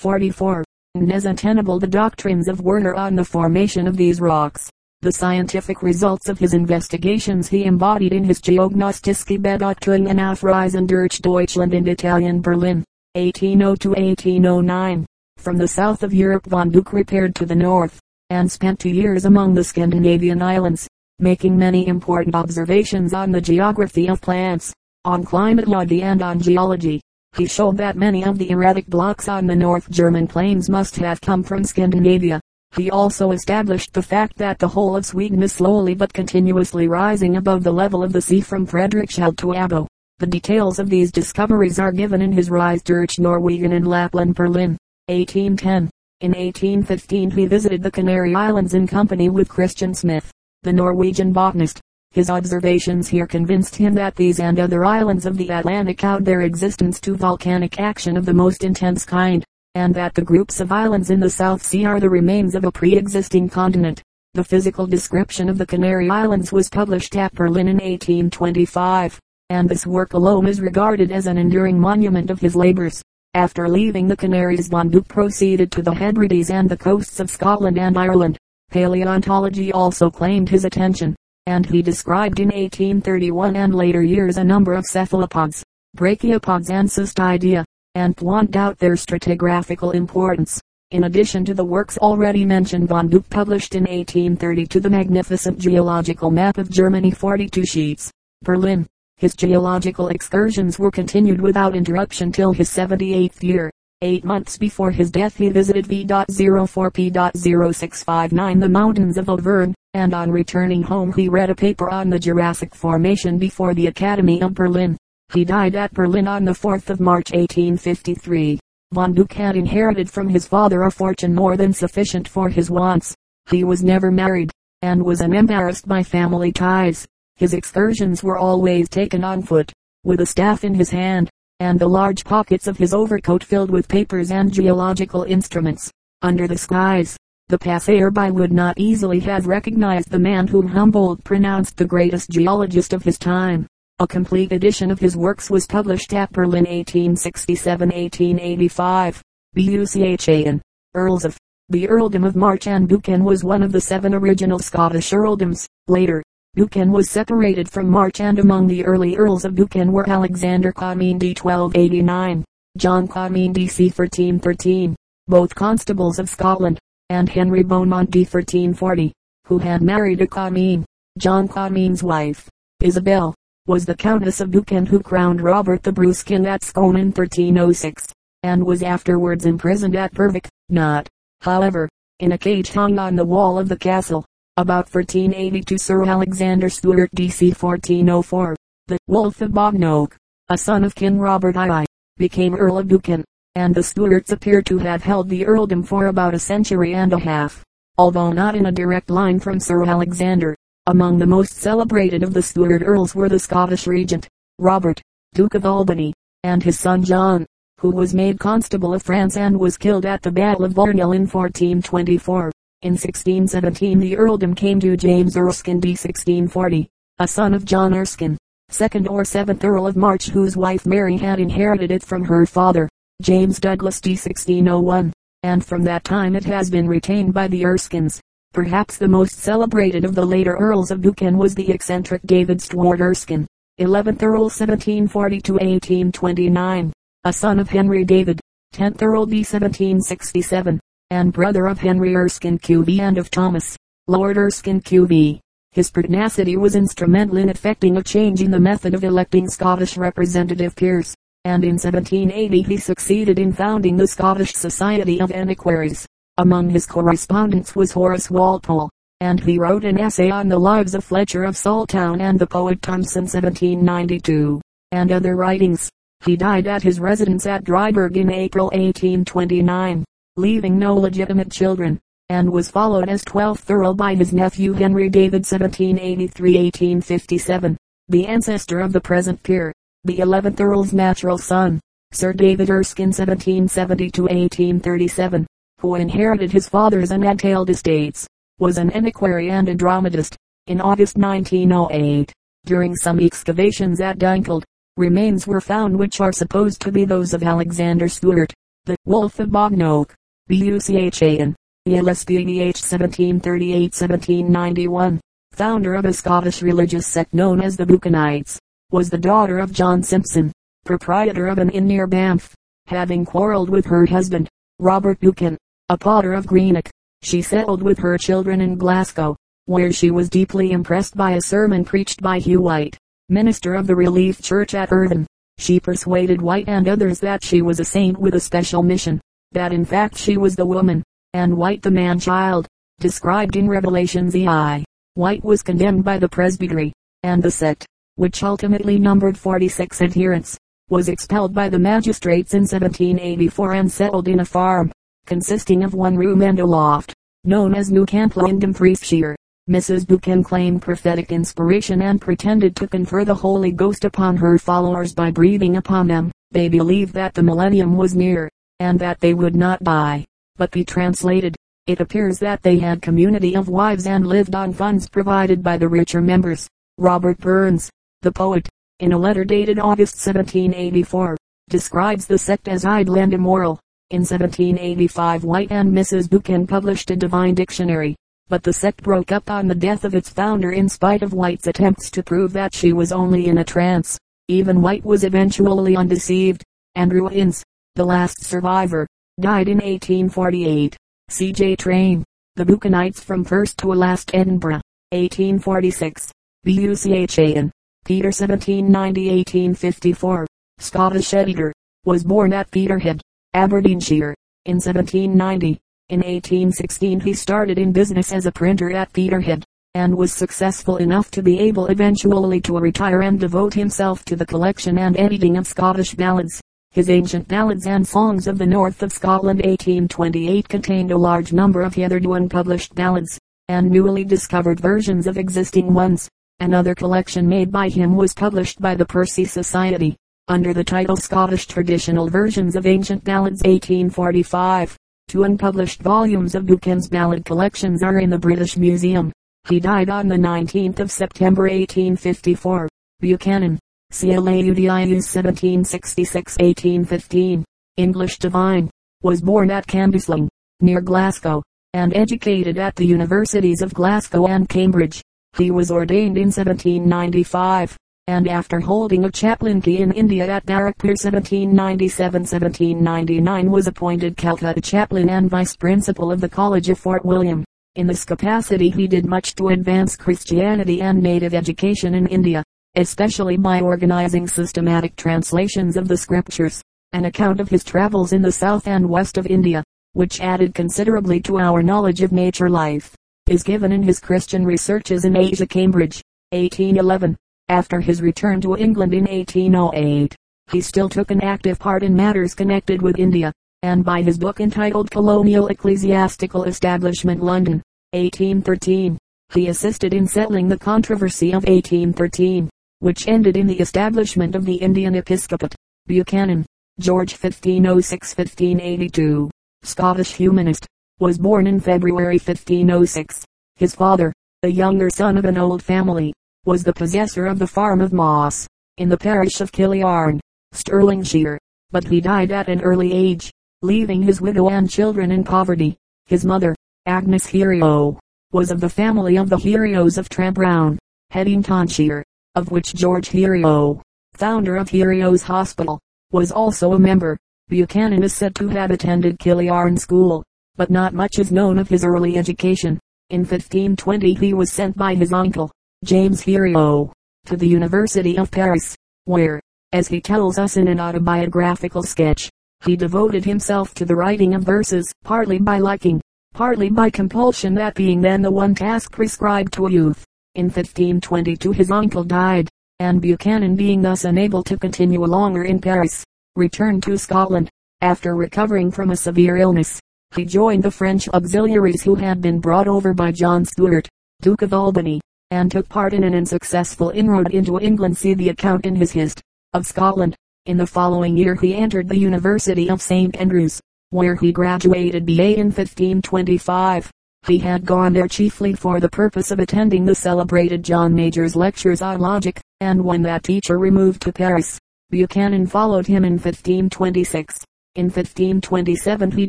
[0.00, 0.64] 44.
[1.12, 4.70] As untenable the doctrines of Werner on the formation of these rocks.
[5.02, 11.20] The scientific results of his investigations he embodied in his Geognostische Beobachtungen auf Reisen durch
[11.20, 12.82] Deutschland and Italian Berlin,
[13.14, 15.04] 1802-1809.
[15.36, 19.26] From the south of Europe von Buch repaired to the north, and spent two years
[19.26, 20.88] among the Scandinavian islands,
[21.18, 24.72] making many important observations on the geography of plants,
[25.04, 27.02] on climatology and on geology.
[27.36, 31.20] He showed that many of the erratic blocks on the North German plains must have
[31.20, 32.40] come from Scandinavia.
[32.76, 37.36] He also established the fact that the whole of Sweden is slowly but continuously rising
[37.36, 39.86] above the level of the sea from Frederikshavn to Abo.
[40.18, 44.76] The details of these discoveries are given in his Reise durch Norwegen in Lapland Berlin,
[45.06, 45.90] 1810.
[46.20, 50.30] In 1815 he visited the Canary Islands in company with Christian Smith,
[50.62, 51.80] the Norwegian botanist.
[52.12, 56.40] His observations here convinced him that these and other islands of the Atlantic owed their
[56.40, 59.44] existence to volcanic action of the most intense kind,
[59.76, 62.72] and that the groups of islands in the South Sea are the remains of a
[62.72, 64.02] pre-existing continent.
[64.34, 69.86] The physical description of the Canary Islands was published at Berlin in 1825, and this
[69.86, 73.00] work alone is regarded as an enduring monument of his labors.
[73.34, 77.78] After leaving the Canaries von Buch proceeded to the Hebrides and the coasts of Scotland
[77.78, 78.36] and Ireland.
[78.72, 81.14] Paleontology also claimed his attention
[81.46, 85.64] and he described in 1831 and later years a number of cephalopods,
[85.96, 90.60] brachiopods and cystidia, and pointed out their stratigraphical importance.
[90.92, 96.30] In addition to the works already mentioned von Buch published in 1832 the magnificent geological
[96.30, 98.10] map of Germany 42 sheets.
[98.42, 98.86] Berlin.
[99.16, 103.70] His geological excursions were continued without interruption till his 78th year.
[104.02, 110.82] Eight months before his death he visited V.04P.0659 the mountains of Auvergne, and on returning
[110.82, 114.96] home he read a paper on the Jurassic Formation before the Academy of Berlin.
[115.32, 118.60] He died at Berlin on the 4th of March 1853.
[118.92, 123.14] Von Buch had inherited from his father a fortune more than sufficient for his wants.
[123.50, 124.50] He was never married,
[124.82, 127.06] and was unembarrassed by family ties.
[127.36, 129.72] His excursions were always taken on foot,
[130.04, 133.88] with a staff in his hand, and the large pockets of his overcoat filled with
[133.88, 135.90] papers and geological instruments.
[136.22, 137.16] Under the skies,
[137.50, 142.92] the passer-by would not easily have recognized the man whom Humboldt pronounced the greatest geologist
[142.92, 143.66] of his time.
[143.98, 149.20] A complete edition of his works was published at Berlin 1867-1885.
[149.52, 150.60] Buchan,
[150.94, 151.36] Earls of
[151.70, 155.66] the Earldom of March and Buchan was one of the seven original Scottish earldoms.
[155.88, 156.22] Later,
[156.54, 161.18] Buchan was separated from March and among the early Earls of Buchan were Alexander Comyn
[161.18, 161.34] d.
[161.34, 162.44] 1289,
[162.78, 163.86] John Comyn d.c.
[163.86, 164.94] 1313,
[165.26, 166.78] both constables of Scotland
[167.10, 168.20] and Henry Beaumont d.
[168.20, 169.12] 1340,
[169.46, 170.84] who had married a Comyn.
[171.18, 172.48] John Comyn's wife,
[172.80, 173.34] Isabel,
[173.66, 178.06] was the Countess of Buchan who crowned Robert the Bruce-King at Scone in 1306,
[178.44, 181.08] and was afterwards imprisoned at Berwick, not,
[181.40, 181.88] however,
[182.20, 184.24] in a cage hung on the wall of the castle.
[184.56, 187.48] About 1382 Sir Alexander Stewart D.C.
[187.48, 188.56] 1404,
[188.86, 190.14] the Wolf of Bognoke,
[190.48, 191.86] a son of King Robert II,
[192.18, 193.24] became Earl of Buchan
[193.56, 197.18] and the Stuarts appear to have held the earldom for about a century and a
[197.18, 197.64] half,
[197.98, 200.54] although not in a direct line from Sir Alexander.
[200.86, 204.28] Among the most celebrated of the Stuart earls were the Scottish regent,
[204.58, 205.00] Robert,
[205.34, 206.12] Duke of Albany,
[206.42, 207.44] and his son John,
[207.80, 211.26] who was made constable of France and was killed at the Battle of Varnell in
[211.26, 212.52] 1424.
[212.82, 215.90] In 1617 the earldom came to James Erskine d.
[215.90, 221.16] 1640, a son of John Erskine, second or seventh Earl of March whose wife Mary
[221.16, 222.88] had inherited it from her father.
[223.20, 224.12] James Douglas D.
[224.12, 228.18] 1601, and from that time it has been retained by the Erskines.
[228.54, 233.02] Perhaps the most celebrated of the later Earls of Buchan was the eccentric David Stuart
[233.02, 233.46] Erskine,
[233.78, 236.92] 11th Earl 1740-1829,
[237.24, 238.40] a son of Henry David,
[238.74, 239.40] 10th Earl D.
[239.40, 243.76] 1767, and brother of Henry Erskine QV and of Thomas,
[244.08, 245.40] Lord Erskine QV.
[245.72, 250.74] His pertinacity was instrumental in effecting a change in the method of electing Scottish representative
[250.74, 251.14] peers
[251.44, 256.06] and in 1780 he succeeded in founding the Scottish Society of Antiquaries.
[256.36, 258.90] Among his correspondents was Horace Walpole,
[259.20, 262.82] and he wrote an essay on the lives of Fletcher of Saltoun and the poet
[262.82, 264.60] Thomson 1792,
[264.92, 265.90] and other writings.
[266.26, 270.04] He died at his residence at Dryburgh in April 1829,
[270.36, 271.98] leaving no legitimate children,
[272.28, 277.76] and was followed as 12th Earl by his nephew Henry David 1783-1857,
[278.08, 279.72] the ancestor of the present peer
[280.04, 281.78] the 11th Earl's natural son,
[282.12, 285.44] Sir David Erskine 1770-1837,
[285.80, 288.26] who inherited his father's unentailed estates,
[288.58, 290.38] was an antiquary and a dramatist.
[290.68, 292.32] In August 1908,
[292.64, 294.62] during some excavations at Dunkeld,
[294.96, 298.54] remains were found which are supposed to be those of Alexander Stewart.
[298.86, 300.14] The Wolf of Bognoke.
[300.48, 301.54] B-U-C-H-A-N.
[301.86, 305.20] ELSPETH 1738-1791.
[305.52, 308.58] Founder of a Scottish religious sect known as the Buchanites.
[308.92, 310.50] Was the daughter of John Simpson,
[310.84, 312.52] proprietor of an inn near Banff.
[312.86, 314.48] Having quarreled with her husband,
[314.80, 315.56] Robert Buchan,
[315.90, 316.90] a potter of Greenock,
[317.22, 321.84] she settled with her children in Glasgow, where she was deeply impressed by a sermon
[321.84, 322.98] preached by Hugh White,
[323.28, 325.24] minister of the Relief Church at Irvine.
[325.58, 329.20] She persuaded White and others that she was a saint with a special mission,
[329.52, 332.66] that in fact she was the woman, and White the man-child,
[332.98, 334.84] described in Revelations EI.
[335.14, 336.92] White was condemned by the presbytery,
[337.22, 337.86] and the sect,
[338.20, 340.58] which ultimately numbered 46 adherents,
[340.90, 344.92] was expelled by the magistrates in 1784 and settled in a farm,
[345.24, 347.14] consisting of one room and a loft,
[347.44, 349.34] known as New Cample in Dumfriesshire.
[349.70, 350.06] Mrs.
[350.06, 355.30] Buchan claimed prophetic inspiration and pretended to confer the Holy Ghost upon her followers by
[355.30, 356.30] breathing upon them.
[356.50, 358.50] They believed that the millennium was near,
[358.80, 360.26] and that they would not die,
[360.58, 361.56] but be translated.
[361.86, 365.88] It appears that they had community of wives and lived on funds provided by the
[365.88, 366.68] richer members.
[366.98, 367.90] Robert Burns,
[368.22, 368.68] the poet,
[368.98, 371.36] in a letter dated August 1784,
[371.70, 373.80] describes the sect as idle and immoral.
[374.10, 376.28] In 1785 White and Mrs.
[376.28, 378.16] Buchan published a divine dictionary,
[378.48, 381.66] but the sect broke up on the death of its founder in spite of White's
[381.66, 384.18] attempts to prove that she was only in a trance.
[384.48, 386.62] Even White was eventually undeceived.
[386.96, 387.62] Andrew Innes,
[387.94, 389.06] the last survivor,
[389.40, 390.96] died in 1848.
[391.28, 391.76] C.J.
[391.76, 392.24] Train,
[392.56, 394.80] The Buchanites from First to Last Edinburgh,
[395.12, 396.32] 1846.
[396.64, 397.70] B.U.C.H.A.N.
[398.04, 400.46] Peter 1790-1854.
[400.78, 401.72] Scottish editor,
[402.04, 403.20] was born at Peterhead,
[403.54, 405.78] Aberdeenshire, in 1790.
[406.08, 409.64] In 1816 he started in business as a printer at Peterhead,
[409.94, 414.46] and was successful enough to be able eventually to retire and devote himself to the
[414.46, 416.60] collection and editing of Scottish ballads.
[416.92, 421.82] His Ancient Ballads and Songs of the North of Scotland 1828 contained a large number
[421.82, 423.38] of hitherto unpublished ballads,
[423.68, 426.28] and newly discovered versions of existing ones.
[426.60, 430.14] Another collection made by him was published by the Percy Society,
[430.46, 434.94] under the title Scottish Traditional Versions of Ancient Ballads 1845.
[435.28, 439.32] Two unpublished volumes of Buchan's ballad collections are in the British Museum.
[439.70, 442.90] He died on the 19th of September 1854.
[443.20, 443.78] Buchanan,
[444.12, 447.64] CLAUDIUS 1766-1815,
[447.96, 448.90] English divine,
[449.22, 450.46] was born at Cambuslang,
[450.80, 451.62] near Glasgow,
[451.94, 455.22] and educated at the Universities of Glasgow and Cambridge.
[455.56, 463.68] He was ordained in 1795, and after holding a chaplaincy in India at Barrackpore 1797-1799
[463.68, 467.64] was appointed Calcutta chaplain and vice principal of the College of Fort William.
[467.96, 472.64] In this capacity he did much to advance Christianity and native education in India
[472.96, 476.82] especially by organizing systematic translations of the scriptures.
[477.12, 481.40] An account of his travels in the south and west of India, which added considerably
[481.40, 483.14] to our knowledge of nature life,
[483.50, 487.36] is given in his Christian Researches in Asia Cambridge, 1811.
[487.68, 490.34] After his return to England in 1808,
[490.72, 493.52] he still took an active part in matters connected with India,
[493.82, 497.82] and by his book entitled Colonial Ecclesiastical Establishment London,
[498.12, 499.18] 1813,
[499.52, 502.70] he assisted in settling the controversy of 1813
[503.00, 505.74] which ended in the establishment of the Indian Episcopate.
[506.06, 506.66] Buchanan,
[506.98, 509.48] George 1506-1582,
[509.82, 510.86] Scottish humanist,
[511.20, 513.44] was born in February 1506.
[513.76, 516.32] His father, the younger son of an old family,
[516.64, 518.66] was the possessor of the farm of Moss,
[518.98, 520.40] in the parish of Killearn,
[520.74, 521.58] Stirlingshire,
[521.90, 523.52] but he died at an early age,
[523.82, 525.96] leaving his widow and children in poverty.
[526.26, 526.74] His mother,
[527.06, 528.18] Agnes Heriot,
[528.50, 530.98] was of the family of the Heriots of Trabroun,
[531.32, 532.24] Haddingtonshire
[532.56, 534.00] of which George Heriot,
[534.32, 536.00] founder of Heriot's Hospital,
[536.32, 537.36] was also a member.
[537.68, 540.42] Buchanan is said to have attended Killearn School,
[540.80, 542.98] but not much is known of his early education.
[543.28, 545.70] In 1520 he was sent by his uncle,
[546.04, 547.12] James Heriot,
[547.44, 548.96] to the University of Paris,
[549.26, 549.60] where,
[549.92, 552.48] as he tells us in an autobiographical sketch,
[552.82, 556.18] he devoted himself to the writing of verses, partly by liking,
[556.54, 560.24] partly by compulsion that being then the one task prescribed to a youth.
[560.54, 562.70] In 1522 his uncle died,
[563.00, 566.24] and Buchanan being thus unable to continue longer in Paris,
[566.56, 567.68] returned to Scotland.
[568.00, 570.00] After recovering from a severe illness,
[570.36, 574.08] he joined the French auxiliaries who had been brought over by John Stuart,
[574.40, 575.20] Duke of Albany,
[575.50, 578.16] and took part in an unsuccessful inroad into England.
[578.16, 579.40] See the account in his Hist.
[579.72, 580.36] of Scotland.
[580.66, 583.34] In the following year he entered the University of St.
[583.36, 585.56] Andrews, where he graduated B.A.
[585.56, 587.10] in 1525.
[587.46, 592.02] He had gone there chiefly for the purpose of attending the celebrated John Major's lectures
[592.02, 594.78] on logic, and when that teacher removed to Paris,
[595.10, 597.64] Buchanan followed him in 1526.
[597.96, 599.48] In 1527 he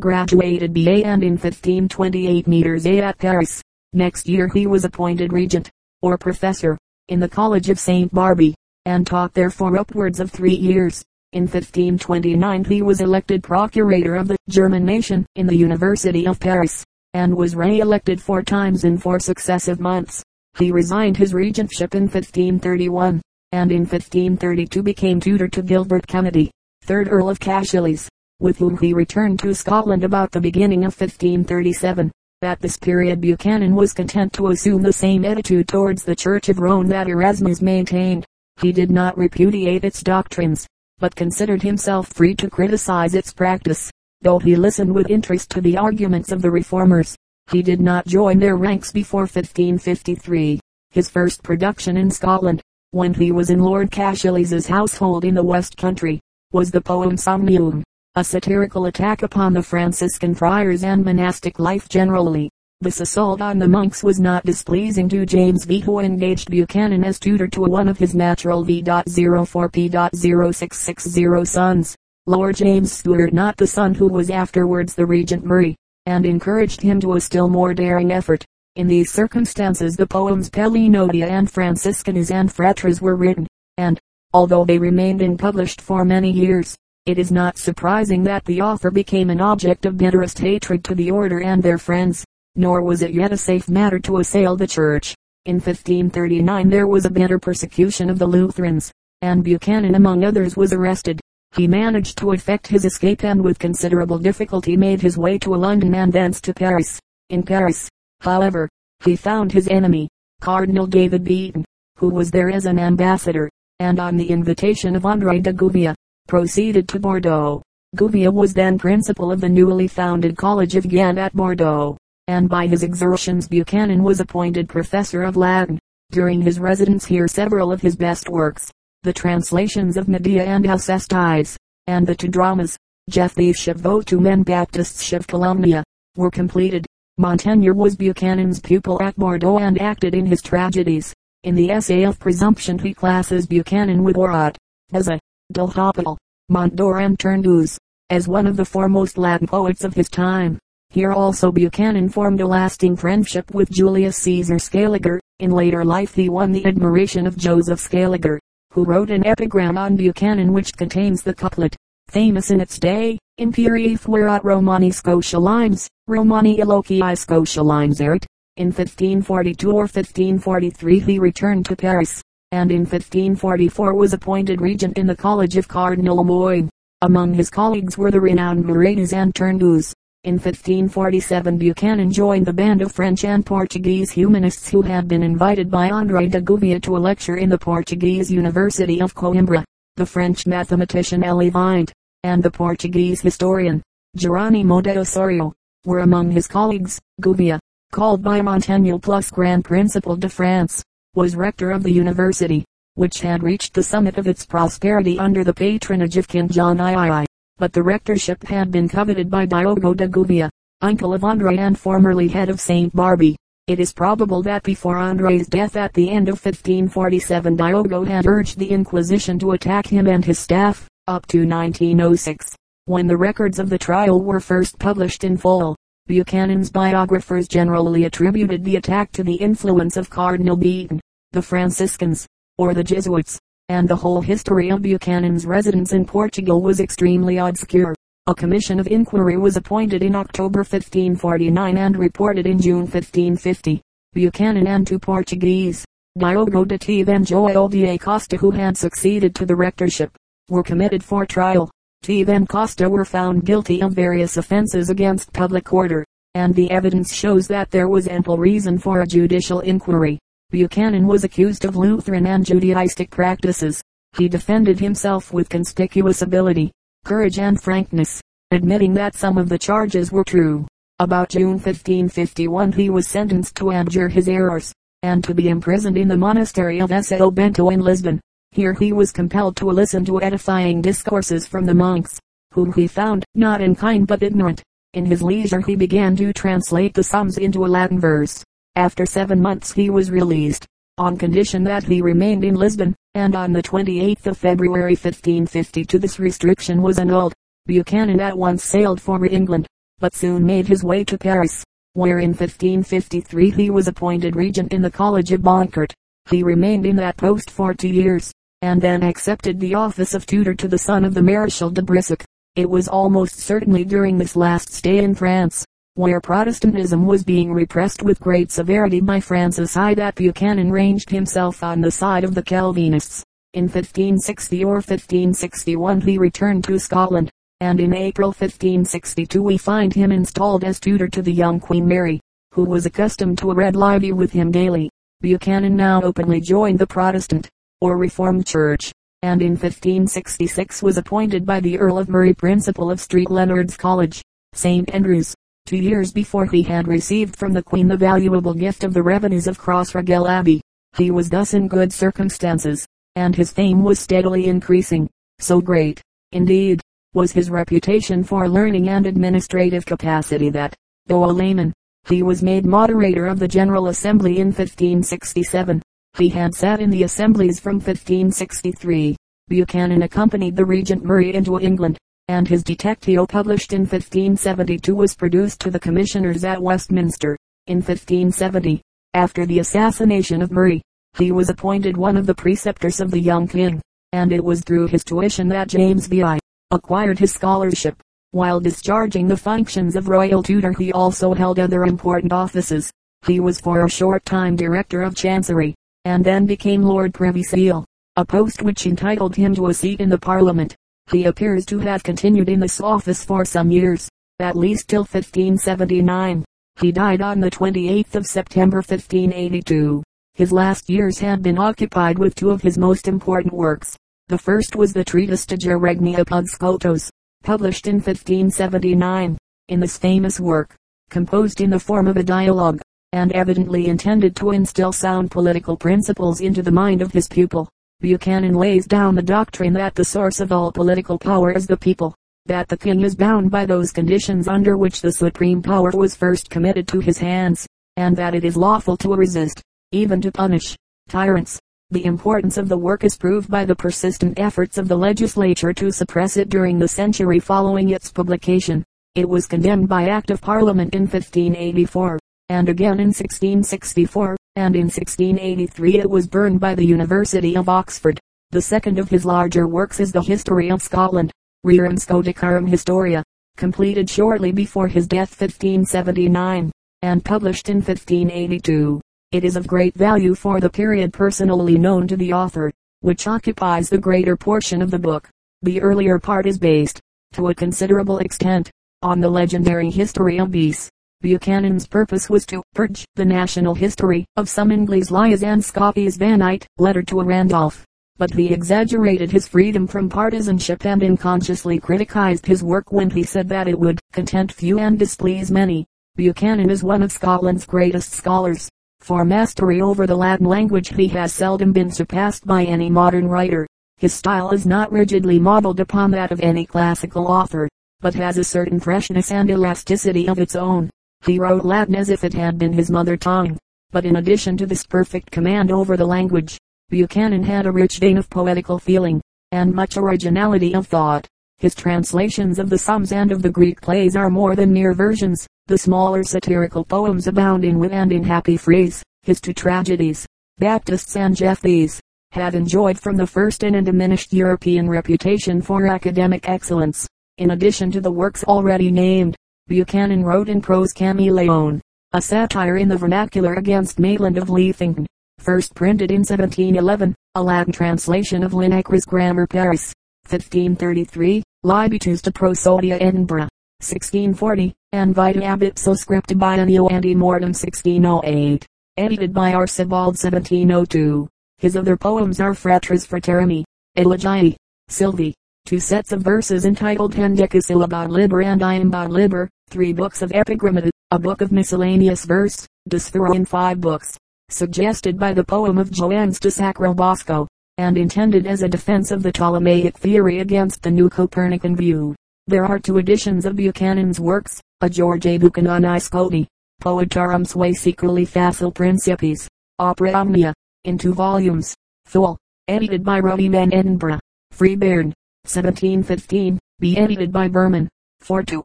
[0.00, 1.04] graduated B.A.
[1.04, 3.62] and in 1528 meters A at Paris.
[3.92, 5.70] Next year he was appointed regent,
[6.00, 8.12] or professor, in the College of St.
[8.12, 8.52] Barbe,
[8.84, 11.04] and taught there for upwards of three years.
[11.32, 16.84] In 1529 he was elected procurator of the German nation in the University of Paris,
[17.14, 20.20] and was re-elected four times in four successive months.
[20.58, 23.22] He resigned his regentship in 1531,
[23.52, 26.50] and in 1532 became tutor to Gilbert Kennedy,
[26.82, 28.08] third Earl of Cassilis,
[28.42, 32.10] with whom he returned to Scotland about the beginning of 1537.
[32.42, 36.58] At this period Buchanan was content to assume the same attitude towards the Church of
[36.58, 38.26] Rome that Erasmus maintained.
[38.60, 40.66] He did not repudiate its doctrines,
[40.98, 43.92] but considered himself free to criticize its practice.
[44.22, 47.16] Though he listened with interest to the arguments of the reformers,
[47.52, 50.58] he did not join their ranks before 1553.
[50.90, 55.76] His first production in Scotland, when he was in Lord Cassilis's household in the West
[55.76, 56.20] Country,
[56.50, 57.84] was the poem Somnium,
[58.14, 62.50] a satirical attack upon the Franciscan friars and monastic life generally.
[62.82, 67.18] This assault on the monks was not displeasing to James V who engaged Buchanan as
[67.18, 71.96] tutor to one of his natural V.04 P.0660 sons.
[72.26, 77.00] Lord James Stuart not the son who was afterwards the Regent Murray, and encouraged him
[77.00, 78.44] to a still more daring effort.
[78.76, 83.46] In these circumstances the poems Palinodia and Franciscanus and Fratres were written,
[83.78, 83.98] and,
[84.34, 89.30] although they remained unpublished for many years, it is not surprising that the author became
[89.30, 93.32] an object of bitterest hatred to the order and their friends nor was it yet
[93.32, 95.14] a safe matter to assail the church.
[95.46, 98.92] In 1539 there was a bitter persecution of the Lutherans,
[99.22, 101.20] and Buchanan among others was arrested.
[101.56, 105.94] He managed to effect his escape and with considerable difficulty made his way to London
[105.94, 107.00] and thence to Paris.
[107.30, 107.88] In Paris,
[108.20, 108.68] however,
[109.04, 110.08] he found his enemy,
[110.40, 111.64] Cardinal David Beaton,
[111.96, 115.94] who was there as an ambassador, and on the invitation of André de Gouvion,
[116.28, 117.62] proceeded to Bordeaux.
[117.96, 121.96] Gouvion was then principal of the newly founded College of Ghent at Bordeaux
[122.28, 125.78] and by his exertions Buchanan was appointed professor of Latin.
[126.10, 128.70] During his residence here several of his best works,
[129.02, 131.56] the translations of Medea and Alcestis,
[131.88, 132.76] and the two dramas,
[133.10, 135.82] Jetheth's Votum Men Baptist's Calumnia,
[136.16, 136.86] were completed.
[137.18, 141.12] Montaigne was Buchanan's pupil at Bordeaux and acted in his tragedies.
[141.44, 144.56] In the essay of presumption he classes Buchanan with Orat,
[144.90, 145.18] Beza,
[145.52, 146.16] Delhopital,
[146.50, 147.78] Montdor and Tourneuse,
[148.10, 150.58] as one of the foremost Latin poets of his time.
[150.90, 155.20] Here also Buchanan formed a lasting friendship with Julius Caesar Scaliger.
[155.38, 158.38] In later life he won the admiration of Joseph Scaliger,
[158.72, 161.74] who wrote an epigram on Buchanan which contains the couplet,
[162.08, 168.26] famous in its day, Imperii fuerat Romani Scotia limes, Romani Illocii Scotia limes erit.
[168.58, 172.20] In 1542 or 1543 he returned to Paris,
[172.52, 176.68] and in 1544 was appointed regent in the college of Cardinal Lemoyne.
[177.00, 179.94] Among his colleagues were the renowned Moretus and Tourneuse.
[180.24, 185.70] In 1547 Buchanan joined the band of French and Portuguese humanists who had been invited
[185.70, 189.64] by André de Gouvion to a lecture in the Portuguese University of Coimbra.
[189.96, 191.92] The French mathematician Elie Wind,
[192.22, 193.82] and the Portuguese historian,
[194.14, 195.54] Geronimo de Osorio,
[195.86, 197.00] were among his colleagues.
[197.20, 197.58] Gouvion,
[197.90, 202.64] called by Montaigne plus Grand Principal de France, was rector of the university,
[202.94, 207.26] which had reached the summit of its prosperity under the patronage of King John II
[207.62, 210.50] but the rectorship had been coveted by Diogo de Gouvion,
[210.80, 212.92] uncle of André and formerly head of St.
[212.92, 213.36] Barbe.
[213.68, 218.58] It is probable that before André's death at the end of 1547 Diogo had urged
[218.58, 223.70] the Inquisition to attack him and his staff, up to 1906, when the records of
[223.70, 225.76] the trial were first published in full.
[226.06, 232.26] Buchanan's biographers generally attributed the attack to the influence of Cardinal Beaton, the Franciscans,
[232.58, 237.94] or the Jesuits and the whole history of Buchanan's residence in Portugal was extremely obscure.
[238.26, 243.80] A commission of inquiry was appointed in October 1549 and reported in June 1550.
[244.12, 245.84] Buchanan and two Portuguese,
[246.18, 250.10] Diogo de Teve and Joel de Acosta who had succeeded to the rectorship,
[250.50, 251.70] were committed for trial.
[252.02, 256.04] Teve and Costa were found guilty of various offenses against public order,
[256.34, 260.18] and the evidence shows that there was ample reason for a judicial inquiry.
[260.50, 263.80] Buchanan was accused of Lutheran and Judaistic practices.
[264.18, 266.72] He defended himself with conspicuous ability,
[267.04, 270.66] courage and frankness, admitting that some of the charges were true.
[270.98, 274.72] About June 1551 he was sentenced to abjure his errors,
[275.04, 278.20] and to be imprisoned in the monastery of São Bento in Lisbon.
[278.54, 282.20] Here he was compelled to listen to edifying discourses from the monks,
[282.52, 284.62] whom he found not unkind but ignorant.
[284.92, 288.44] In his leisure he began to translate the Psalms into a Latin verse.
[288.76, 290.66] After seven months he was released,
[290.98, 296.18] on condition that he remained in Lisbon, and on the 28th of February 1552 this
[296.18, 297.32] restriction was annulled.
[297.64, 299.66] Buchanan at once sailed for England,
[299.98, 304.82] but soon made his way to Paris, where in 1553 he was appointed regent in
[304.82, 305.94] the College of Boncourt.
[306.28, 308.30] He remained in that post for two years,
[308.62, 312.24] and then accepted the office of tutor to the son of the Marechal de Brissac.
[312.54, 318.02] It was almost certainly during this last stay in France, where Protestantism was being repressed
[318.02, 322.42] with great severity by Francis I that Buchanan ranged himself on the side of the
[322.42, 323.24] Calvinists.
[323.54, 330.12] In 1560 or 1561 he returned to Scotland, and in April 1562 we find him
[330.12, 332.20] installed as tutor to the young Queen Mary,
[332.54, 334.88] who was accustomed to read Livy with him daily.
[335.20, 337.48] Buchanan now openly joined the Protestant,
[337.82, 343.00] or Reformed Church, and in 1566 was appointed by the Earl of Murray principal of
[343.00, 343.28] St.
[343.28, 344.22] Leonard's College,
[344.52, 344.88] St.
[344.94, 345.34] Andrews.
[345.66, 349.48] Two years before he had received from the Queen the valuable gift of the revenues
[349.48, 350.60] of Crossraguel Abbey.
[350.96, 352.86] He was thus in good circumstances,
[353.16, 355.10] and his fame was steadily increasing.
[355.40, 356.80] So great, indeed,
[357.14, 360.72] was his reputation for learning and administrative capacity that,
[361.06, 361.72] though a layman,
[362.06, 365.82] he was made moderator of the General Assembly in 1567.
[366.18, 369.16] He had sat in the assemblies from 1563.
[369.48, 371.96] Buchanan accompanied the Regent Murray into England,
[372.28, 377.36] and his Detectio published in 1572 was produced to the commissioners at Westminster.
[377.66, 378.82] In 1570,
[379.14, 380.82] after the assassination of Murray,
[381.16, 383.80] he was appointed one of the preceptors of the young king,
[384.12, 386.38] and it was through his tuition that James B.I
[386.70, 387.96] acquired his scholarship.
[388.32, 392.90] While discharging the functions of royal tutor he also held other important offices.
[393.26, 397.84] He was for a short time director of chancery, and then became Lord Privy Seal,
[398.16, 400.74] a post which entitled him to a seat in the parliament.
[401.10, 406.44] He appears to have continued in this office for some years, at least till 1579.
[406.80, 410.02] He died on the 28th of September 1582.
[410.34, 413.96] His last years had been occupied with two of his most important works,
[414.28, 417.10] the first was the treatise De Regni apud Scotos,
[417.42, 419.36] published in 1579.
[419.68, 420.74] In this famous work,
[421.10, 422.80] composed in the form of a dialogue,
[423.12, 427.68] and evidently intended to instill sound political principles into the mind of his pupil,
[428.00, 432.14] Buchanan lays down the doctrine that the source of all political power is the people,
[432.46, 436.50] that the king is bound by those conditions under which the supreme power was first
[436.50, 440.76] committed to his hands, and that it is lawful to resist, even to punish,
[441.08, 441.60] tyrants,
[441.92, 445.92] the importance of the work is proved by the persistent efforts of the legislature to
[445.92, 448.82] suppress it during the century following its publication.
[449.14, 452.18] It was condemned by Act of Parliament in 1584,
[452.52, 458.20] and again in 1664, and in 1683 it was burned by the University of Oxford.
[458.50, 461.32] The second of his larger works is the History of Scotland,
[461.66, 463.24] Rerum Scoticarum Historia,
[463.56, 469.00] completed shortly before his death 1579, and published in 1582.
[469.30, 473.88] It is of great value for the period personally known to the author, which occupies
[473.88, 475.26] the greater portion of the book.
[475.62, 477.00] The earlier part is based,
[477.32, 480.91] to a considerable extent, on the legendary history of Beas.
[481.22, 486.66] Buchanan's purpose was to purge the national history of some English lies and Scopia's Vanite,
[486.78, 487.84] letter to Randolph.
[488.18, 493.48] But he exaggerated his freedom from partisanship and unconsciously criticized his work when he said
[493.50, 495.86] that it would content few and displease many.
[496.16, 498.68] Buchanan is one of Scotland's greatest scholars.
[498.98, 503.68] For mastery over the Latin language he has seldom been surpassed by any modern writer.
[503.96, 507.68] His style is not rigidly modeled upon that of any classical author,
[508.00, 510.90] but has a certain freshness and elasticity of its own.
[511.24, 513.56] He wrote Latin as if it had been his mother tongue.
[513.92, 516.58] But in addition to this perfect command over the language,
[516.88, 519.20] Buchanan had a rich vein of poetical feeling,
[519.52, 521.26] and much originality of thought.
[521.58, 525.46] His translations of the Psalms and of the Greek plays are more than mere versions.
[525.68, 529.02] The smaller satirical poems abound in wit and in happy phrase.
[529.22, 530.26] His two tragedies,
[530.58, 532.00] Baptists and Jephthys,
[532.32, 537.06] had enjoyed from the first an undiminished European reputation for academic excellence.
[537.38, 539.36] In addition to the works already named,
[539.68, 541.80] Buchanan wrote in prose Chameleon,
[542.12, 545.06] a satire in the vernacular against Maitland of Lethington,
[545.38, 549.92] first printed in 1711, a Latin translation of Linacre's Grammar Paris,
[550.28, 553.48] 1533, Libitus de Prosodia Edinburgh,
[553.78, 561.28] 1640, and Vita Abitso Scripta Ante Mortem 1608, edited by Arcibald 1702.
[561.58, 563.62] His other poems are Fratres Fraterni,
[563.96, 564.56] Elegii,
[564.88, 570.90] Sylvie, two sets of verses entitled Hendecasyllabod Liber and Iambod Liber, three books of epigrammata,
[571.10, 576.40] a book of miscellaneous verse, Desphero in five books, suggested by the poem of Joannes
[576.40, 577.48] de Sacro Bosco,
[577.78, 582.14] and intended as a defense of the Ptolemaic theory against the new Copernican view.
[582.48, 586.46] There are two editions of Buchanan's works, a George Buchanan Scoti,
[586.82, 589.48] Poetarum Sui Secretly Facile Principes,
[589.78, 590.52] Opera Omnia,
[590.84, 591.74] in two volumes,
[592.06, 592.36] full,
[592.68, 594.18] edited by Rowman Edinburgh,
[594.52, 595.12] Freeburn,
[595.44, 597.88] 1715, Be edited by Burman.
[598.20, 598.58] 42.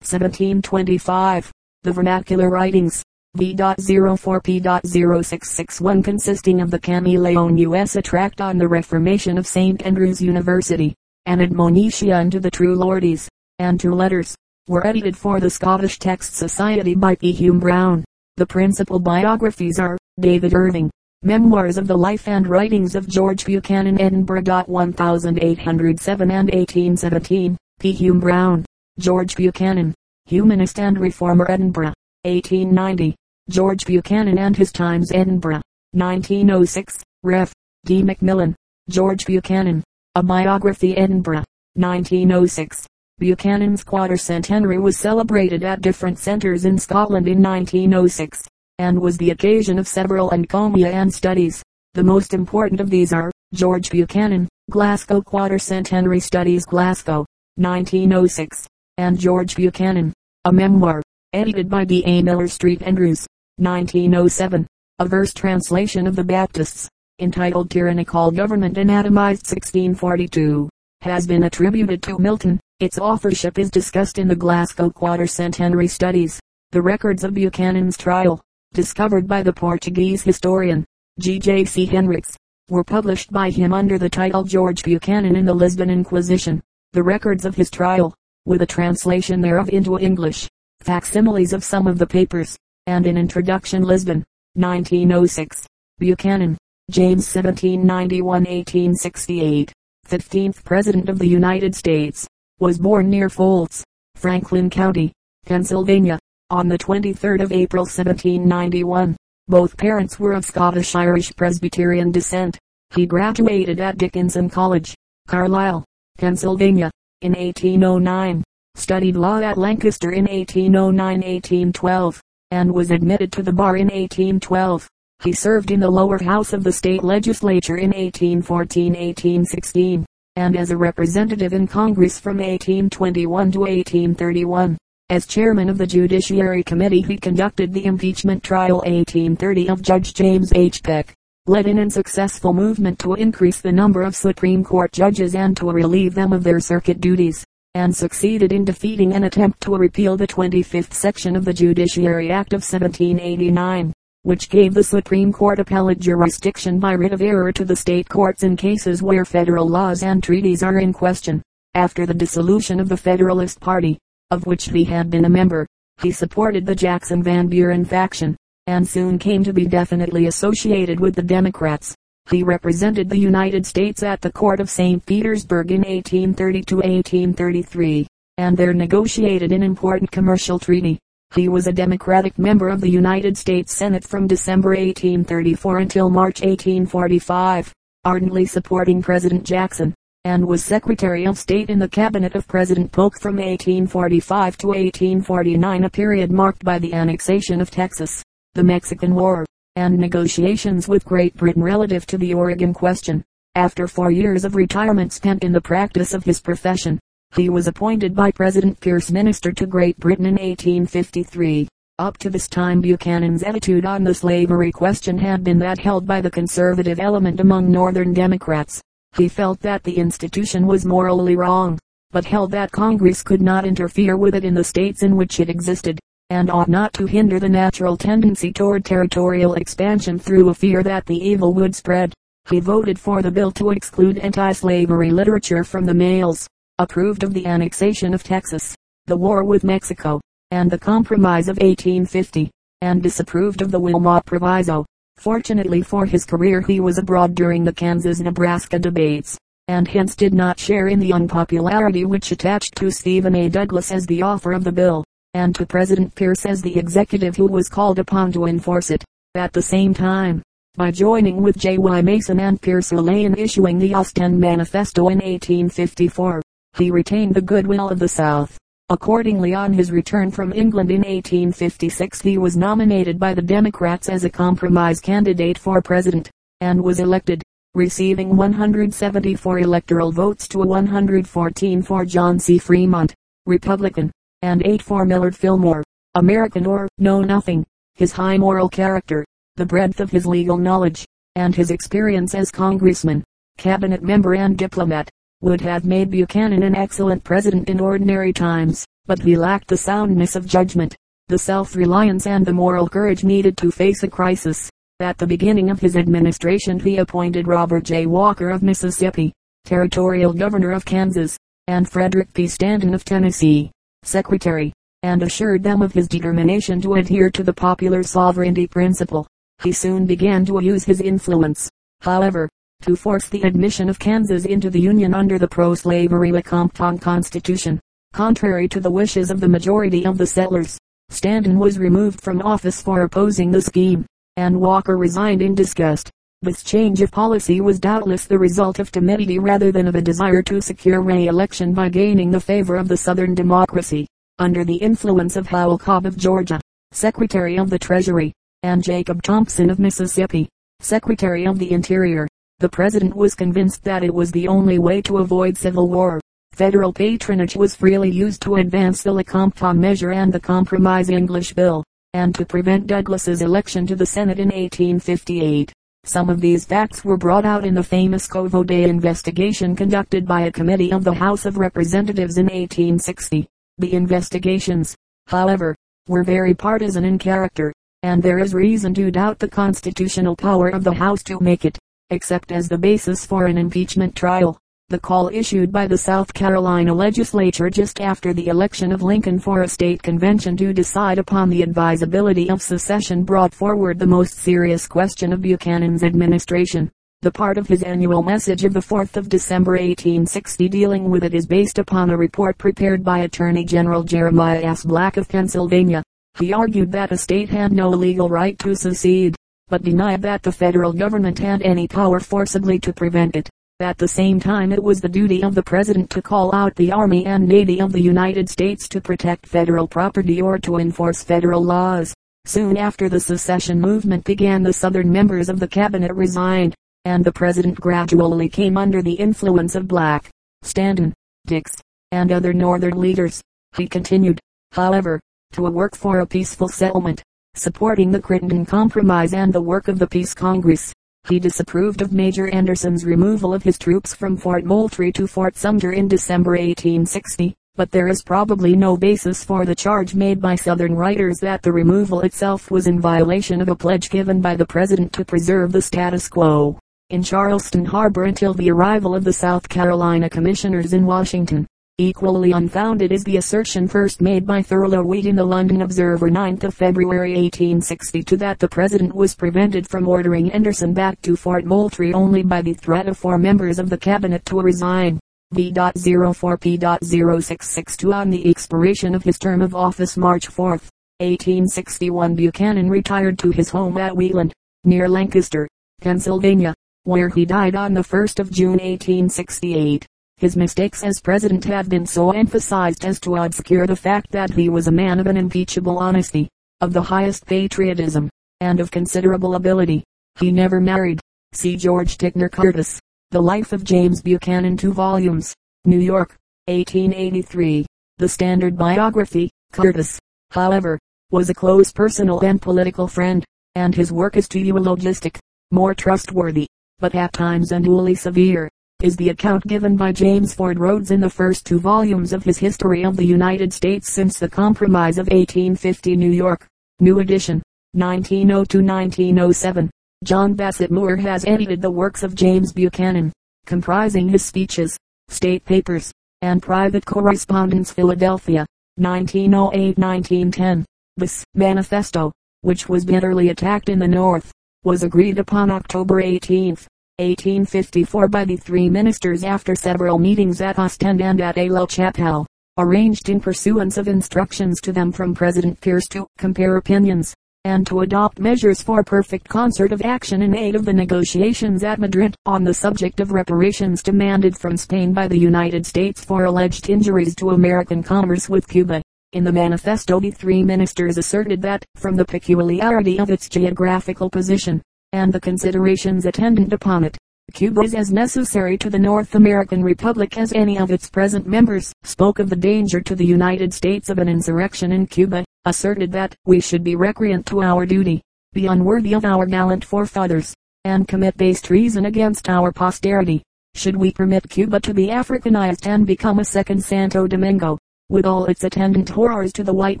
[0.00, 1.52] 1725.
[1.84, 3.04] The Vernacular Writings.
[3.36, 9.80] V.04P.0661 consisting of the Chameleon USA tract on the Reformation of St.
[9.86, 13.28] Andrew's University, and Admonition to the True Lordies,
[13.60, 14.34] and two letters,
[14.66, 17.30] were edited for the Scottish Text Society by P.
[17.30, 18.02] Hume Brown.
[18.36, 20.90] The principal biographies are, David Irving,
[21.22, 24.40] Memoirs of the Life and Writings of George Buchanan Edinburgh.
[24.40, 27.92] 1807 and 1817, P.
[27.92, 28.64] Hume Brown,
[28.98, 31.92] George Buchanan, Humanist and Reformer Edinburgh,
[32.24, 33.14] 1890.
[33.50, 35.60] George Buchanan and His Times Edinburgh,
[35.92, 37.52] 1906, Ref.
[37.84, 38.02] D.
[38.02, 38.56] Macmillan,
[38.88, 42.86] George Buchanan, A Biography Edinburgh, 1906.
[43.18, 48.48] Buchanan's quarter-centenary was celebrated at different centres in Scotland in 1906,
[48.80, 51.62] and was the occasion of several encomia and studies.
[51.92, 58.66] The most important of these are, George Buchanan, Glasgow Quarter-Centenary Studies Glasgow, 1906,
[58.96, 60.14] and George Buchanan,
[60.46, 61.02] A Memoir,
[61.34, 62.02] edited by D.
[62.06, 62.22] A.
[62.22, 63.26] Miller Street Andrews,
[63.58, 64.66] 1907,
[64.98, 66.88] a verse translation of the Baptists,
[67.18, 70.70] entitled Tyrannical Government Anatomized 1642,
[71.02, 72.58] has been attributed to Milton.
[72.78, 76.40] Its authorship is discussed in the Glasgow Quarter-Centenary Studies.
[76.70, 78.40] The records of Buchanan's trial,
[78.72, 80.84] discovered by the Portuguese historian,
[81.18, 81.38] G.
[81.38, 81.64] J.
[81.64, 81.86] C.
[81.86, 82.36] Henriques,
[82.68, 86.62] were published by him under the title George Buchanan in the Lisbon Inquisition.
[86.92, 88.14] The records of his trial,
[88.46, 90.48] with a translation thereof into English,
[90.80, 92.56] facsimiles of some of the papers,
[92.86, 95.66] and an introduction Lisbon, 1906.
[95.98, 96.56] Buchanan,
[96.90, 99.72] James 1791-1868,
[100.08, 102.28] 15th President of the United States,
[102.58, 105.12] was born near Folds, Franklin County,
[105.44, 106.18] Pennsylvania,
[106.50, 109.16] on the 23rd of April 1791.
[109.48, 112.58] Both parents were of Scottish-Irish Presbyterian descent.
[112.94, 114.94] He graduated at Dickinson College,
[115.28, 115.84] Carlisle,
[116.18, 116.90] Pennsylvania,
[117.22, 118.42] in 1809,
[118.74, 124.88] studied law at Lancaster in 1809-1812, and was admitted to the bar in 1812.
[125.22, 130.04] He served in the lower house of the state legislature in 1814-1816,
[130.36, 134.78] and as a representative in Congress from 1821 to 1831.
[135.10, 140.52] As chairman of the Judiciary Committee he conducted the impeachment trial 1830 of Judge James
[140.54, 140.84] H.
[140.84, 141.16] Peck,
[141.48, 146.14] led an unsuccessful movement to increase the number of Supreme Court judges and to relieve
[146.14, 147.44] them of their circuit duties
[147.74, 152.52] and succeeded in defeating an attempt to repeal the 25th section of the Judiciary Act
[152.52, 153.92] of 1789,
[154.22, 158.44] which gave the Supreme Court appellate jurisdiction by writ of error to the state courts
[158.44, 161.42] in cases where federal laws and treaties are in question.
[161.74, 163.98] After the dissolution of the Federalist Party,
[164.30, 165.66] of which he had been a member,
[166.00, 171.14] he supported the Jackson Van Buren faction, and soon came to be definitely associated with
[171.14, 171.94] the Democrats.
[172.30, 175.04] He represented the United States at the court of St.
[175.04, 178.06] Petersburg in 1830-1833,
[178.38, 180.98] and there negotiated an important commercial treaty.
[181.34, 186.40] He was a Democratic member of the United States Senate from December 1834 until March
[186.40, 187.72] 1845,
[188.04, 193.18] ardently supporting President Jackson, and was Secretary of State in the cabinet of President Polk
[193.18, 199.46] from 1845 to 1849 a period marked by the annexation of Texas, the Mexican War,
[199.76, 203.24] and negotiations with Great Britain relative to the Oregon question.
[203.54, 207.00] After four years of retirement spent in the practice of his profession,
[207.34, 211.66] he was appointed by President Pierce minister to Great Britain in 1853.
[211.98, 216.20] Up to this time Buchanan's attitude on the slavery question had been that held by
[216.20, 218.82] the conservative element among Northern Democrats.
[219.16, 221.78] He felt that the institution was morally wrong,
[222.10, 225.48] but held that Congress could not interfere with it in the states in which it
[225.48, 225.98] existed
[226.30, 231.04] and ought not to hinder the natural tendency toward territorial expansion through a fear that
[231.06, 232.14] the evil would spread.
[232.48, 236.46] He voted for the bill to exclude anti-slavery literature from the mails,
[236.78, 240.20] approved of the annexation of Texas, the war with Mexico,
[240.52, 242.48] and the Compromise of 1850,
[242.80, 244.86] and disapproved of the Wilmot Proviso.
[245.20, 249.36] Fortunately for his career he was abroad during the Kansas-Nebraska debates,
[249.68, 253.50] and hence did not share in the unpopularity which attached to Stephen A.
[253.50, 255.04] Douglas as the author of the bill
[255.34, 259.04] and to President Pierce as the executive who was called upon to enforce it.
[259.34, 260.40] At the same time,
[260.76, 261.76] by joining with J.
[261.76, 262.00] Y.
[262.00, 266.40] Mason and Pierce Millay in issuing the Ostend Manifesto in 1854,
[266.78, 268.56] he retained the goodwill of the South.
[268.92, 274.24] Accordingly on his return from England in 1856 he was nominated by the Democrats as
[274.24, 276.28] a compromise candidate for president,
[276.60, 277.40] and was elected,
[277.74, 282.58] receiving 174 electoral votes to 114 for John C.
[282.58, 283.14] Fremont,
[283.46, 284.10] Republican
[284.42, 285.84] and 8 for Millard Fillmore,
[286.16, 287.64] American or know nothing.
[287.94, 289.24] His high moral character,
[289.54, 293.22] the breadth of his legal knowledge, and his experience as congressman,
[293.56, 295.08] cabinet member and diplomat,
[295.40, 300.36] would have made Buchanan an excellent president in ordinary times, but he lacked the soundness
[300.36, 300.96] of judgment,
[301.28, 304.68] the self-reliance and the moral courage needed to face a crisis.
[305.00, 308.06] At the beginning of his administration he appointed Robert J.
[308.06, 309.32] Walker of Mississippi,
[309.64, 312.46] territorial governor of Kansas, and Frederick P.
[312.46, 313.70] Stanton of Tennessee,
[314.02, 314.72] secretary,
[315.02, 319.26] and assured them of his determination to adhere to the popular sovereignty principle.
[319.62, 321.70] He soon began to use his influence,
[322.02, 322.48] however,
[322.80, 327.80] to force the admission of Kansas into the Union under the pro-slavery Lecompton Constitution.
[328.12, 332.82] Contrary to the wishes of the majority of the settlers, Stanton was removed from office
[332.82, 334.04] for opposing the scheme
[334.40, 336.10] and Walker resigned in disgust.
[336.42, 340.40] This change of policy was doubtless the result of timidity rather than of a desire
[340.42, 344.06] to secure re-election by gaining the favor of the Southern Democracy.
[344.38, 346.58] Under the influence of Howell Cobb of Georgia,
[346.92, 350.48] Secretary of the Treasury, and Jacob Thompson of Mississippi,
[350.80, 352.26] Secretary of the Interior,
[352.60, 356.20] the President was convinced that it was the only way to avoid civil war.
[356.52, 361.82] Federal patronage was freely used to advance the Lecompton measure and the Compromise English Bill
[362.12, 365.72] and to prevent Douglas's election to the Senate in 1858.
[366.04, 370.52] Some of these facts were brought out in the famous Covode investigation conducted by a
[370.52, 373.46] committee of the House of Representatives in 1860.
[373.78, 374.96] The investigations,
[375.28, 375.76] however,
[376.08, 380.84] were very partisan in character, and there is reason to doubt the constitutional power of
[380.84, 381.78] the House to make it,
[382.10, 384.58] except as the basis for an impeachment trial.
[384.90, 389.62] The call issued by the South Carolina legislature just after the election of Lincoln for
[389.62, 394.88] a state convention to decide upon the advisability of secession brought forward the most serious
[394.88, 396.90] question of Buchanan's administration.
[397.22, 401.34] The part of his annual message of the 4th of December 1860 dealing with it
[401.34, 404.84] is based upon a report prepared by Attorney General Jeremiah S.
[404.84, 406.02] Black of Pennsylvania.
[406.38, 409.36] He argued that a state had no legal right to secede,
[409.70, 413.48] but denied that the federal government had any power forcibly to prevent it.
[413.80, 416.92] At the same time it was the duty of the President to call out the
[416.92, 421.64] Army and Navy of the United States to protect federal property or to enforce federal
[421.64, 422.12] laws.
[422.44, 426.74] Soon after the secession movement began the Southern members of the cabinet resigned,
[427.06, 430.28] and the President gradually came under the influence of Black,
[430.62, 431.14] Stanton,
[431.46, 431.72] Dix,
[432.12, 433.40] and other Northern leaders.
[433.76, 434.40] He continued,
[434.72, 435.20] however,
[435.52, 437.22] to work for a peaceful settlement,
[437.54, 440.92] supporting the Crittenden Compromise and the work of the Peace Congress.
[441.28, 445.92] He disapproved of Major Anderson's removal of his troops from Fort Moultrie to Fort Sumter
[445.92, 450.94] in December 1860, but there is probably no basis for the charge made by Southern
[450.94, 455.12] writers that the removal itself was in violation of a pledge given by the President
[455.12, 456.78] to preserve the status quo
[457.10, 461.66] in Charleston Harbor until the arrival of the South Carolina commissioners in Washington.
[462.00, 466.64] Equally unfounded is the assertion first made by Thurlow Weed in the London Observer 9th
[466.64, 472.14] of February 1862 that the President was prevented from ordering Anderson back to Fort Moultrie
[472.14, 475.20] only by the threat of four members of the Cabinet to resign.
[475.52, 483.50] V.04P.0662 on the expiration of his term of office March 4, 1861 Buchanan retired to
[483.50, 485.68] his home at Wheatland, near Lancaster,
[486.00, 486.72] Pennsylvania,
[487.04, 490.06] where he died on the 1st of June 1868.
[490.40, 494.70] His mistakes as president have been so emphasized as to obscure the fact that he
[494.70, 496.48] was a man of an unimpeachable honesty,
[496.80, 498.30] of the highest patriotism,
[498.62, 500.02] and of considerable ability.
[500.38, 501.20] He never married.
[501.52, 502.98] See George Ticknor Curtis.
[503.32, 505.54] The Life of James Buchanan 2 volumes.
[505.84, 507.84] New York, 1883.
[508.16, 509.50] The Standard Biography.
[509.74, 510.18] Curtis,
[510.52, 510.98] however,
[511.30, 515.38] was a close personal and political friend, and his work is too eulogistic,
[515.70, 516.66] more trustworthy,
[516.98, 518.70] but at times unduly severe
[519.02, 522.58] is the account given by James Ford Rhodes in the first two volumes of his
[522.58, 526.66] History of the United States since the Compromise of 1850 New York.
[527.00, 527.62] New edition.
[527.96, 529.88] 1902-1907.
[530.22, 533.32] John Bassett Moore has edited the works of James Buchanan,
[533.66, 538.66] comprising his speeches, state papers, and private correspondence Philadelphia,
[539.00, 540.84] 1908-1910.
[541.16, 544.52] This manifesto, which was bitterly attacked in the North,
[544.84, 546.76] was agreed upon October 18,
[547.20, 552.46] 1854 by the three ministers after several meetings at Ostend and at Aix la Chapelle,
[552.78, 558.00] arranged in pursuance of instructions to them from President Pierce to compare opinions, and to
[558.00, 562.64] adopt measures for perfect concert of action in aid of the negotiations at Madrid on
[562.64, 567.50] the subject of reparations demanded from Spain by the United States for alleged injuries to
[567.50, 569.02] American commerce with Cuba.
[569.34, 574.80] In the manifesto the three ministers asserted that, from the peculiarity of its geographical position,
[575.12, 577.16] and the considerations attendant upon it.
[577.52, 581.92] Cuba is as necessary to the North American Republic as any of its present members,
[582.04, 586.34] spoke of the danger to the United States of an insurrection in Cuba, asserted that
[586.46, 591.36] we should be recreant to our duty, be unworthy of our gallant forefathers, and commit
[591.36, 593.42] base treason against our posterity.
[593.74, 598.46] should we permit Cuba to be Africanized and become a second Santo Domingo, with all
[598.46, 600.00] its attendant horrors to the white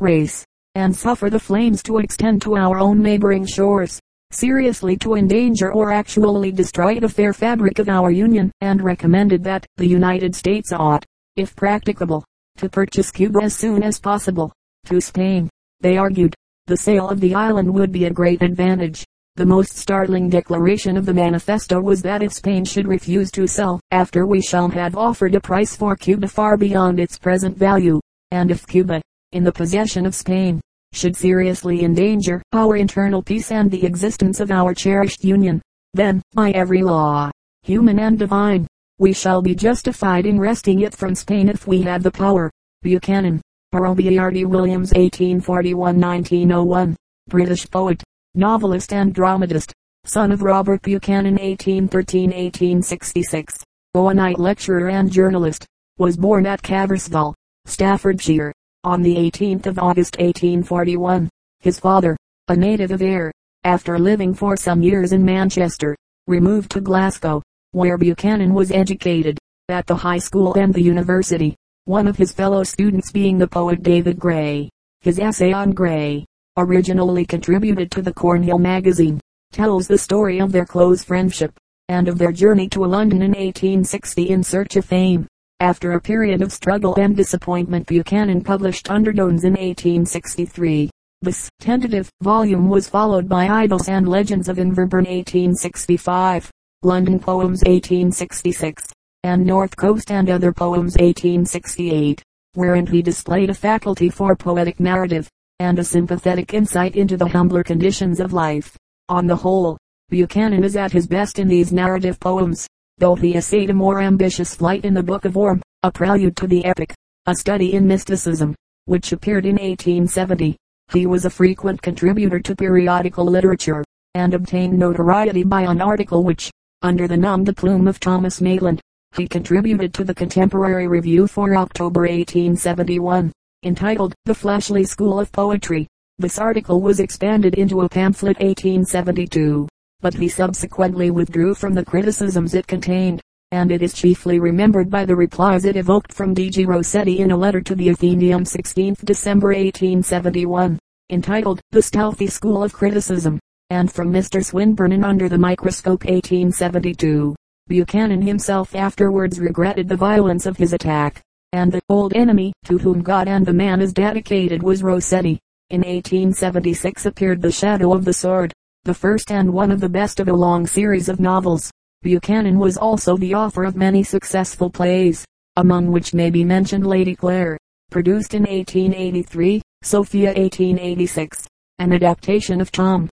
[0.00, 0.44] race,
[0.74, 5.92] and suffer the flames to extend to our own neighboring shores, seriously to endanger or
[5.92, 11.04] actually destroy the fair fabric of our Union, and recommended that the United States ought,
[11.36, 12.24] if practicable,
[12.56, 14.52] to purchase Cuba as soon as possible.
[14.86, 15.48] To Spain,
[15.80, 16.34] they argued,
[16.66, 19.04] the sale of the island would be a great advantage.
[19.36, 23.80] The most startling declaration of the manifesto was that if Spain should refuse to sell,
[23.90, 28.50] after we shall have offered a price for Cuba far beyond its present value, and
[28.50, 29.00] if Cuba,
[29.32, 30.60] in the possession of Spain,
[30.92, 35.62] should seriously endanger our internal peace and the existence of our cherished union,
[35.94, 37.30] then, by every law,
[37.62, 38.66] human and divine,
[38.98, 42.50] we shall be justified in wresting it from Spain if we have the power.
[42.82, 43.40] Buchanan,
[43.74, 46.94] Robiliardi Williams 1841-1901,
[47.28, 48.02] British poet,
[48.34, 49.72] novelist and dramatist,
[50.04, 53.62] son of Robert Buchanan 1813-1866,
[53.96, 55.66] Owenite lecturer and journalist,
[55.98, 57.34] was born at Caverswall,
[57.66, 61.28] Staffordshire, on the 18th of August 1841.
[61.58, 62.16] His father,
[62.48, 63.30] a native of Ayr,
[63.64, 65.94] after living for some years in Manchester,
[66.26, 69.38] removed to Glasgow, where Buchanan was educated,
[69.68, 73.82] at the high school and the university, one of his fellow students being the poet
[73.82, 74.70] David Gray.
[75.02, 76.24] His essay on Gray,
[76.56, 79.20] originally contributed to the Cornhill magazine,
[79.52, 81.52] tells the story of their close friendship,
[81.90, 85.26] and of their journey to London in 1860 in search of fame.
[85.60, 90.88] After a period of struggle and disappointment Buchanan published Undertones in 1863.
[91.20, 96.50] This tentative volume was followed by Idylls and Legends of Inverburn 1865,
[96.82, 98.90] London Poems 1866,
[99.22, 102.22] and North Coast and Other Poems 1868,
[102.54, 107.62] wherein he displayed a faculty for poetic narrative, and a sympathetic insight into the humbler
[107.62, 108.74] conditions of life.
[109.10, 109.76] On the whole,
[110.08, 112.66] Buchanan is at his best in these narrative poems
[113.00, 116.46] though he essayed a more ambitious flight in the Book of Orm, a prelude to
[116.46, 120.54] the epic, a study in mysticism, which appeared in 1870.
[120.92, 123.82] He was a frequent contributor to periodical literature,
[124.14, 126.50] and obtained notoriety by an article which,
[126.82, 128.82] under the nom de plume of Thomas Maitland,
[129.16, 133.32] he contributed to the Contemporary Review for October 1871,
[133.64, 135.86] entitled The Fleshly School of Poetry.
[136.18, 139.66] This article was expanded into a pamphlet 1872
[140.00, 143.20] but he subsequently withdrew from the criticisms it contained,
[143.52, 146.64] and it is chiefly remembered by the replies it evoked from D.G.
[146.66, 150.78] Rossetti in a letter to the Athenaeum 16 December 1871,
[151.10, 154.44] entitled The Stealthy School of Criticism, and from Mr.
[154.44, 157.34] Swinburne in Under the Microscope 1872.
[157.66, 163.02] Buchanan himself afterwards regretted the violence of his attack, and the old enemy to whom
[163.02, 165.40] God and the man is dedicated was Rossetti.
[165.70, 168.52] In 1876 appeared The Shadow of the Sword,
[168.84, 171.70] the first and one of the best of a long series of novels.
[172.02, 175.22] Buchanan was also the author of many successful plays,
[175.56, 177.58] among which may be mentioned Lady Clare,
[177.90, 181.46] produced in 1883, Sophia 1886,
[181.78, 183.10] an adaptation of Tom,